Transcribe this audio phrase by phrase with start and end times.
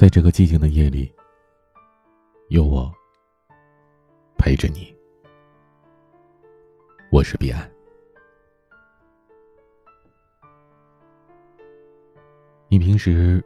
[0.00, 1.14] 在这个寂静的夜里，
[2.48, 2.90] 有我
[4.38, 4.96] 陪着你。
[7.12, 7.70] 我是彼岸。
[12.68, 13.44] 你平时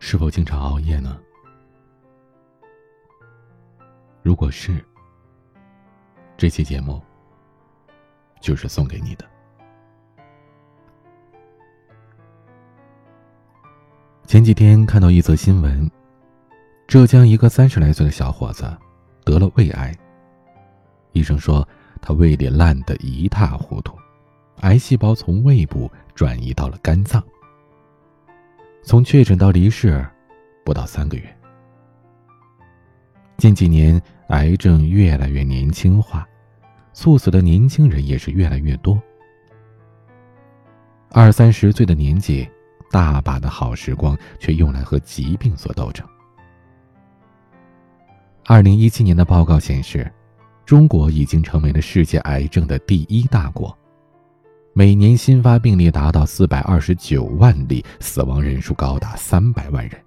[0.00, 1.22] 是否经常熬夜呢？
[4.20, 4.84] 如果是，
[6.36, 7.00] 这期节目
[8.40, 9.24] 就是送给你的。
[14.28, 15.90] 前几天看到一则新闻，
[16.86, 18.70] 浙江一个三十来岁的小伙子
[19.24, 19.90] 得了胃癌。
[21.12, 21.66] 医生说
[22.02, 23.96] 他胃里烂得一塌糊涂，
[24.60, 27.24] 癌细胞从胃部转移到了肝脏。
[28.82, 30.06] 从确诊到离世，
[30.62, 31.36] 不到三个月。
[33.38, 36.28] 近几年，癌症越来越年轻化，
[36.92, 39.02] 猝死的年轻人也是越来越多。
[41.12, 42.46] 二三十岁的年纪。
[42.90, 46.06] 大把的好时光却用来和疾病做斗争。
[48.46, 50.10] 二零一七年的报告显示，
[50.64, 53.76] 中国已经成为了世界癌症的第一大国，
[54.72, 60.00] 每年新发病例达到四百二十九万例，死亡人数高达三百万人，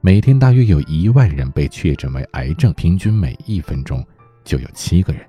[0.00, 4.06] 每天大约有一万人被确诊为癌症，平均每一分钟
[4.44, 5.26] 就有七个人。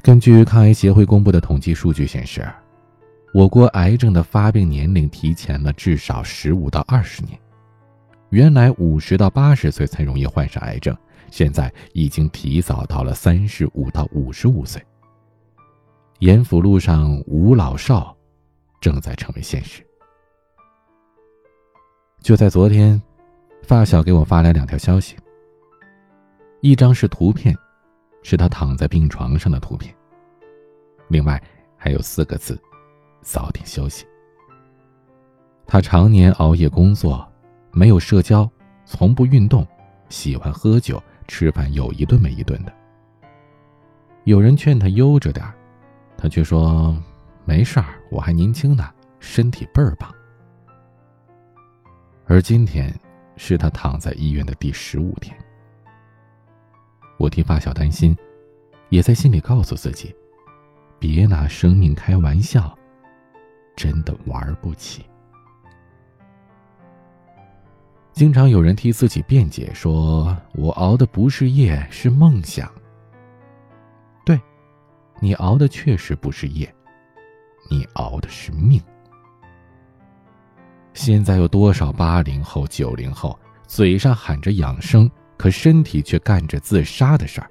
[0.00, 2.50] 根据抗癌协会公布的统计数据显示。
[3.38, 7.38] 我国癌症的发病年龄提前了至少十五到二十年，
[8.30, 10.92] 原来五十到八十岁才容易患上癌症，
[11.30, 14.84] 现在已经提早到了三十五到五十五岁。
[16.18, 18.12] 严府路上无老少，
[18.80, 19.86] 正在成为现实。
[22.20, 23.00] 就在昨天，
[23.62, 25.14] 发小给我发来两条消息，
[26.60, 27.56] 一张是图片，
[28.24, 29.94] 是他躺在病床上的图片，
[31.06, 31.40] 另外
[31.76, 32.60] 还有四个字。
[33.20, 34.06] 早点休息。
[35.66, 37.26] 他常年熬夜工作，
[37.70, 38.50] 没有社交，
[38.84, 39.66] 从不运动，
[40.08, 42.72] 喜欢喝酒，吃饭有一顿没一顿的。
[44.24, 45.44] 有人劝他悠着点
[46.16, 46.96] 他却说
[47.44, 50.14] ：“没事儿，我还年轻呢，身体倍儿棒。”
[52.26, 52.94] 而今天，
[53.36, 55.36] 是他躺在医院的第十五天。
[57.18, 58.16] 我替发小担心，
[58.90, 60.14] 也在心里告诉自己：
[60.98, 62.77] 别拿生命开玩笑。
[63.78, 65.04] 真的玩不起。
[68.12, 72.68] 经常有人替自己辩解，说我熬的不是夜，是梦想。
[74.26, 74.36] 对，
[75.20, 76.74] 你熬的确实不是夜，
[77.70, 78.82] 你熬的是命。
[80.94, 83.38] 现在有多少八零后、九零后，
[83.68, 87.48] 嘴上喊着养生，可身体却干着自杀的事儿？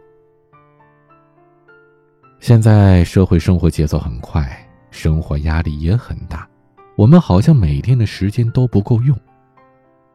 [2.41, 4.66] 现在社会生活节奏很快。
[4.91, 6.47] 生活压力也很大，
[6.95, 9.17] 我们好像每天的时间都不够用。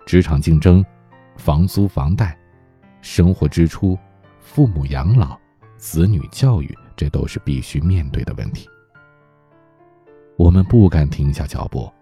[0.04, 0.84] 职场竞争、
[1.36, 2.36] 房租房贷、
[3.00, 3.98] 生活支出、
[4.40, 5.38] 父母养老、
[5.76, 8.68] 子女教育，这都是必须面对的问题。
[10.36, 11.92] 我们不敢停下脚步，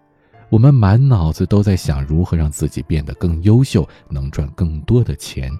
[0.49, 5.51] 我们满脑子都在想如何让自己变得更优秀，能赚更多的钱。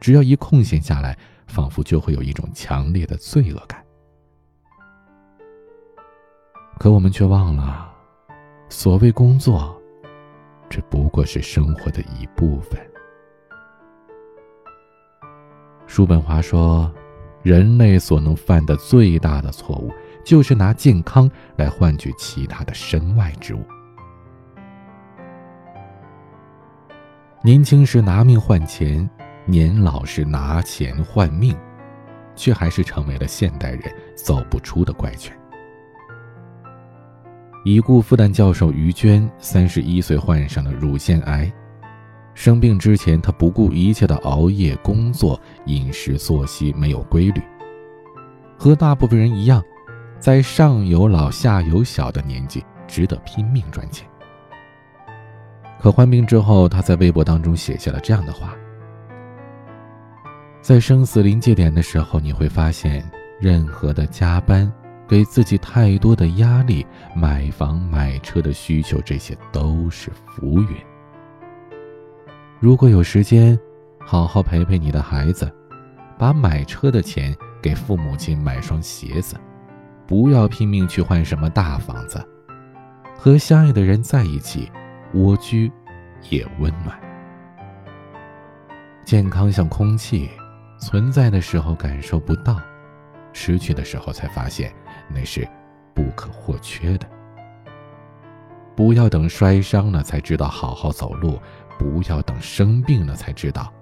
[0.00, 1.16] 只要一空闲下来，
[1.46, 3.79] 仿佛就会有一种强烈的罪恶感。
[6.80, 7.94] 可我们却忘了，
[8.70, 9.78] 所谓工作，
[10.70, 12.80] 只不过是生活的一部分。
[15.86, 16.90] 叔本华说
[17.44, 19.92] ：“人类所能犯的最大的错误，
[20.24, 23.62] 就是拿健康来换取其他的身外之物。
[27.42, 29.06] 年轻时拿命换钱，
[29.44, 31.54] 年老时拿钱换命，
[32.34, 35.30] 却还是成为了现代人走不出的怪圈。”
[37.62, 41.52] 已故复旦教授于娟，三十一岁患上了乳腺癌。
[42.32, 47.42] 生病之前，她不顾一切的熬夜工作，饮食作息没有规律，
[48.56, 49.62] 和大部分人一样，
[50.18, 54.08] 在上有老下有小的年纪，只得拼命赚钱。
[55.78, 58.54] 可患病之后，他在微博当中写下了这样的话：
[60.62, 63.04] 在生死临界点的时候，你会发现，
[63.38, 64.72] 任何的加班。
[65.10, 66.86] 给自己太多的压力，
[67.16, 70.76] 买房买车的需求，这些都是浮云。
[72.60, 73.58] 如果有时间，
[73.98, 75.52] 好好陪陪你的孩子，
[76.16, 79.34] 把买车的钱给父母亲买双鞋子，
[80.06, 82.24] 不要拼命去换什么大房子。
[83.18, 84.70] 和相爱的人在一起，
[85.14, 85.72] 蜗居
[86.28, 86.96] 也温暖。
[89.04, 90.30] 健康像空气，
[90.78, 92.60] 存在的时候感受不到，
[93.32, 94.72] 失去的时候才发现。
[95.12, 95.46] 那是
[95.92, 97.06] 不可或缺的。
[98.76, 101.38] 不要等摔伤了才知道好好走路，
[101.78, 103.72] 不要等生病了才知道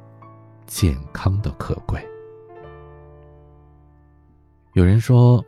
[0.67, 2.03] 健康的可贵。
[4.73, 5.45] 有人说，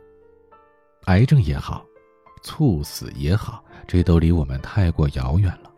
[1.05, 1.83] 癌症也好，
[2.43, 5.71] 猝死也好，这都离我们太过遥远了。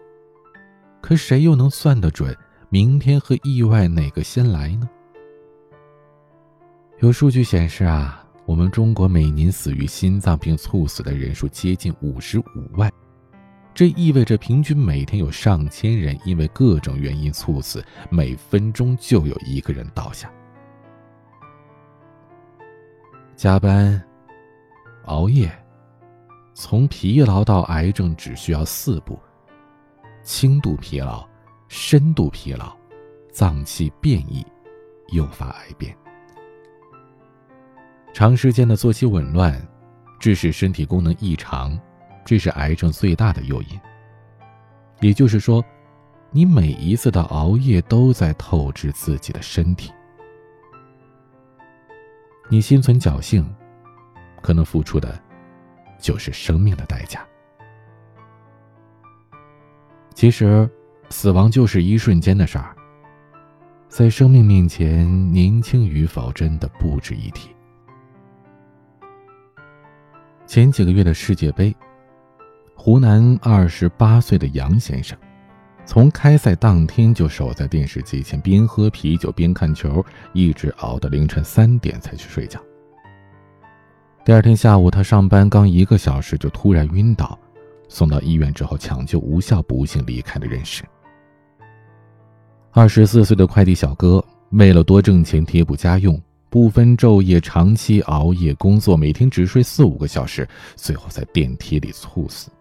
[1.02, 2.38] 可谁又能算得准
[2.70, 4.90] 明天和意外哪个先来呢？
[7.04, 12.44] 有数据显示啊，我们中国每年死于心脏病猝死的人数接近五十五
[12.78, 12.90] 万，
[13.74, 20.32] 这意味着平均每天有上千人因为各种原因猝死，每分钟就有一个人倒下。
[23.36, 24.02] 加班、
[25.04, 25.52] 熬夜，
[26.54, 29.20] 从疲劳到癌症只需要四步。
[30.24, 31.28] 轻度疲劳、
[31.68, 32.74] 深度疲劳、
[33.30, 34.42] 脏器变异，
[35.12, 35.94] 诱发癌变；
[38.14, 39.60] 长时间的作息紊乱，
[40.20, 41.78] 致使身体功能异常，
[42.24, 43.80] 这是癌症最大的诱因。
[45.02, 45.66] 也就是说，
[46.30, 49.92] 你每一次的熬夜都在透支自己的身体。
[52.50, 53.44] 你心存侥幸，
[54.44, 55.20] 可能付出的，
[56.00, 57.26] 就是生命的代价。
[60.14, 60.70] 其实，
[61.10, 62.76] 死亡就是一瞬间的事儿。
[63.90, 67.50] 在生命面前，年轻与否真的不值一提。
[70.54, 71.76] 前几个月的世界杯，
[72.76, 75.18] 湖南二十八岁的杨先生，
[75.84, 82.60] 从开赛当天就守在电视机前，边喝啤酒边看球，一直熬到凌晨三点才去睡觉。
[84.24, 87.36] 第二天下午，他上班刚一个小时就突然晕倒。
[87.90, 90.84] 送到医院之后抢救无效，不幸离开了人世。
[92.70, 96.22] 二十四岁的快递小哥为了多挣钱贴补家用，
[96.54, 102.52] 不分昼夜，长期熬夜工作，每天只睡四五个小时，最后在电梯里猝死。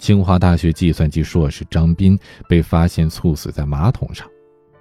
[0.00, 2.18] 清华大学计算机硕士张斌
[2.48, 4.28] 被发现猝死在马桶上，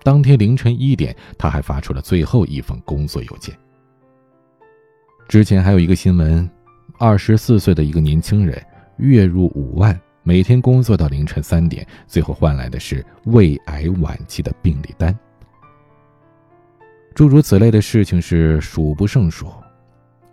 [0.02, 3.56] 当天凌晨一点，他还发出了最后一封工作邮件。
[5.28, 6.50] 之前还有一个新闻，
[6.98, 8.60] 二十四岁的一个年轻人。
[8.98, 15.16] 月入五万，每天工作到凌晨三点，最后换来的是胃癌晚期的病历单。
[17.20, 19.52] 诸如此类的事情是数不胜数，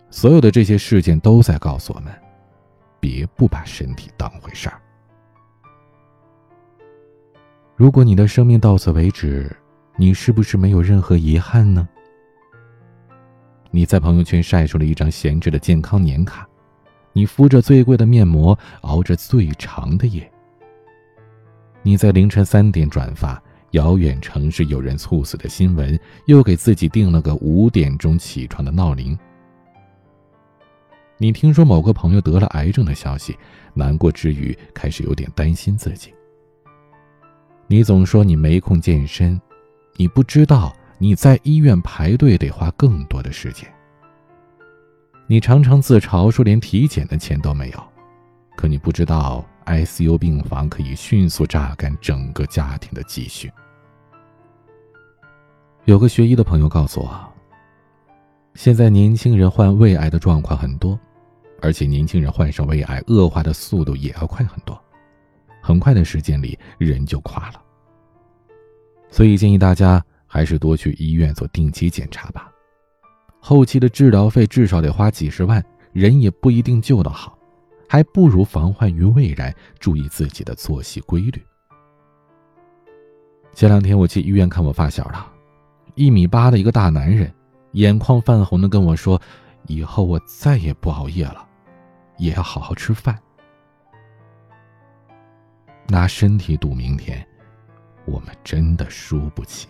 [0.09, 2.13] 所有的这些事件都在告诉我们：
[2.97, 4.79] 别不把身体当回事儿。
[7.75, 9.53] 如果你的生命到此为止，
[9.97, 11.85] 你是不是没有任何遗憾呢？
[13.69, 16.47] 你在朋友圈晒出了一张闲置的健康年卡。
[17.11, 20.31] 你敷着最贵的面膜，熬着最长的夜。
[21.81, 29.17] 你在凌晨三点转发遥远城市有人猝死的新闻，又给自己定了个五点钟起床的闹铃。
[31.17, 33.37] 你听说某个朋友得了癌症的消息，
[33.73, 36.13] 难过之余开始有点担心自己。
[37.67, 39.39] 你总说你没空健身，
[39.95, 43.67] 你不知道你在医院排队得花更多的时间。
[45.25, 47.83] 你常常自嘲说连体检的钱都没有，
[48.55, 53.51] 可你不知道 ICU 病房可以迅速榨干整个家庭的积蓄。
[55.85, 57.33] 有个学医的朋友告诉我，
[58.55, 60.99] 现在年轻人患胃癌的状况很多，
[61.61, 64.81] 而且年轻人患上胃癌恶化的速度也要快很多，
[65.61, 67.61] 很快的时间里人就垮了。
[69.09, 72.51] 所以建议大家还是多去医院做定期检查吧。
[73.39, 77.36] 后期的治疗费至少得花几十万，人也不一定救得好，
[77.87, 81.41] 还不如防患于未然，注意自己的作息规律。
[83.53, 85.31] 前两天我去医院看我发小了，
[85.95, 87.33] 一米八的一个大男人，
[87.71, 89.21] 眼眶泛红的跟我说
[89.67, 91.47] ：“以后我再也不熬夜了，
[92.17, 93.17] 也要好好吃饭。”
[95.87, 97.25] 拿身体赌明天，
[98.05, 99.69] 我们真的输不起。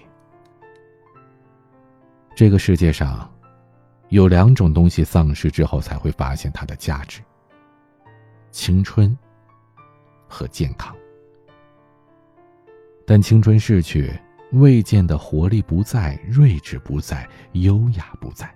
[2.36, 3.29] 这个世界上。
[4.09, 7.19] 有两种东西丧失之后才会发现它的价值：
[8.58, 9.16] 青春
[10.28, 10.96] 和健康。
[13.06, 14.12] 但青春逝去，
[14.54, 18.52] 未见的活力不在，睿智不在，优雅不在。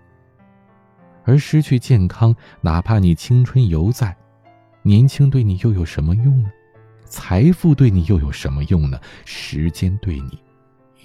[1.23, 4.17] 而失去健康，哪怕你青春犹在，
[4.81, 6.51] 年轻对你又有什么用呢？
[7.05, 8.99] 财富对你又有什么用呢？
[9.23, 10.41] 时间对你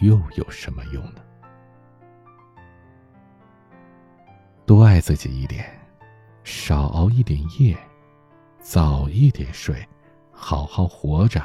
[0.01, 1.21] 又有什么用呢？
[4.65, 5.67] 多爱自己一点，
[6.45, 7.77] 少熬一点夜，
[8.69, 9.77] 早一点睡，
[10.33, 11.41] 好好活着，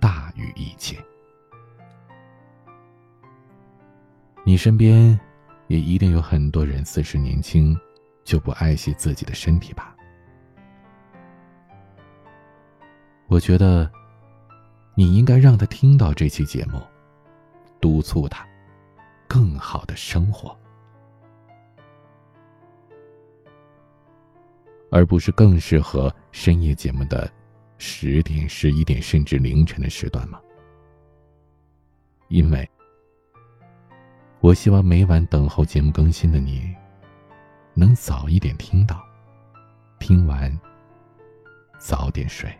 [0.00, 0.96] 大于一切。
[4.42, 5.20] 你身边
[5.66, 7.78] 也一定有很多人四十年轻
[8.24, 9.94] 就不爱惜自己的身体吧？
[13.28, 13.88] 我觉得，
[14.94, 16.80] 你应该让他听到这期节目，
[17.82, 18.48] 督促他
[19.28, 20.58] 更好的生活，
[24.90, 27.30] 而不是更适合深夜节目的
[27.78, 30.40] 十点、十一点甚至凌晨的时段吗？
[32.28, 32.68] 因为，
[34.40, 36.74] 我希望每晚等候节目更新的你，
[37.74, 39.02] 能早一点听到，
[39.98, 40.56] 听完
[41.78, 42.52] 早点睡。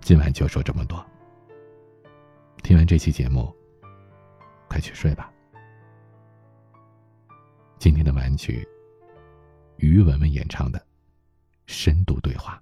[0.00, 1.04] 今晚就说这么多。
[2.62, 3.54] 听完这期节目，
[4.68, 5.33] 快去睡吧。
[7.84, 8.66] 今天的晚曲，
[9.76, 10.78] 于文文演唱的
[11.66, 12.58] 《深度对话》。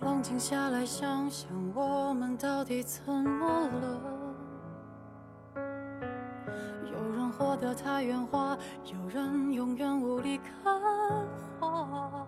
[0.00, 4.17] 冷静下来想想，我们到底怎么了？
[7.38, 10.80] 活得太圆滑，有人永远无力看
[11.60, 12.26] 花。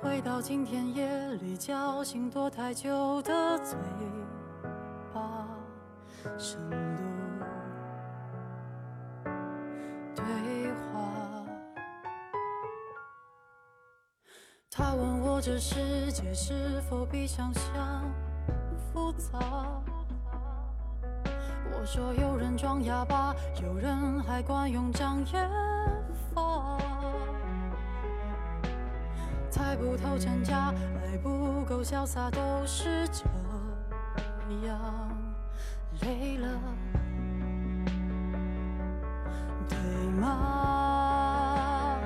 [0.00, 1.08] 回到今天夜
[1.40, 3.76] 里，叫醒躲太久的嘴
[5.12, 5.48] 巴，
[6.38, 7.44] 深度
[10.14, 11.44] 对话。
[14.70, 15.32] 他问我。
[15.44, 18.08] 这世界是否比想象
[18.78, 19.40] 复杂？
[21.82, 25.50] 我说有人装哑巴，有人还惯用障眼
[26.32, 26.78] 法。
[29.50, 30.72] 猜不透真假，
[31.02, 33.24] 爱不够潇洒，都是这
[34.64, 34.78] 样。
[36.02, 36.48] 累了，
[39.68, 39.76] 对
[40.20, 41.98] 吗？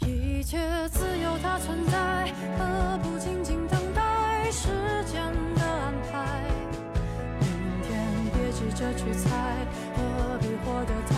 [0.00, 2.30] 一切自有，它存在。
[2.58, 2.98] 何
[8.74, 9.30] 着去猜，
[9.96, 11.13] 何必活得太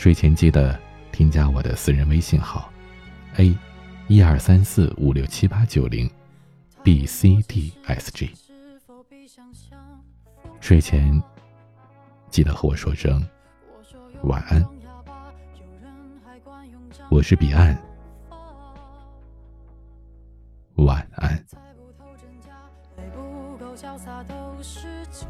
[0.00, 0.80] 睡前记得
[1.12, 2.72] 添加我的私人微信号
[3.36, 3.54] a
[4.08, 6.10] 一二三四五六七八九零
[6.82, 8.30] bcdsg
[10.58, 11.22] 睡前
[12.30, 13.22] 记得和我说声
[14.22, 14.66] 晚安。
[17.10, 17.76] 我是彼岸。
[20.76, 21.36] 晚安。
[21.46, 22.70] 猜不透真假
[23.12, 25.26] 不够潇洒都是酒